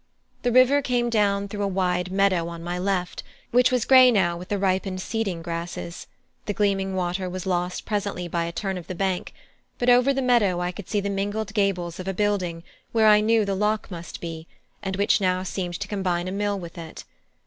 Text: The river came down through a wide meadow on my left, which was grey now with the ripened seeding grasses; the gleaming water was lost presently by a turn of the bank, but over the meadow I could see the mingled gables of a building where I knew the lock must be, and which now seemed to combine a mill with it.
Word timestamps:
The 0.41 0.51
river 0.51 0.81
came 0.81 1.11
down 1.11 1.47
through 1.47 1.61
a 1.61 1.67
wide 1.67 2.11
meadow 2.11 2.47
on 2.47 2.63
my 2.63 2.79
left, 2.79 3.21
which 3.51 3.71
was 3.71 3.85
grey 3.85 4.09
now 4.09 4.35
with 4.35 4.47
the 4.47 4.57
ripened 4.57 4.99
seeding 4.99 5.43
grasses; 5.43 6.07
the 6.47 6.55
gleaming 6.55 6.95
water 6.95 7.29
was 7.29 7.45
lost 7.45 7.85
presently 7.85 8.27
by 8.27 8.45
a 8.45 8.51
turn 8.51 8.79
of 8.79 8.87
the 8.87 8.95
bank, 8.95 9.31
but 9.77 9.91
over 9.91 10.11
the 10.11 10.23
meadow 10.23 10.59
I 10.59 10.71
could 10.71 10.89
see 10.89 11.01
the 11.01 11.11
mingled 11.11 11.53
gables 11.53 11.99
of 11.99 12.07
a 12.07 12.15
building 12.15 12.63
where 12.91 13.05
I 13.05 13.21
knew 13.21 13.45
the 13.45 13.53
lock 13.53 13.91
must 13.91 14.21
be, 14.21 14.47
and 14.81 14.95
which 14.95 15.21
now 15.21 15.43
seemed 15.43 15.79
to 15.79 15.87
combine 15.87 16.27
a 16.27 16.31
mill 16.31 16.57
with 16.57 16.79
it. 16.79 17.03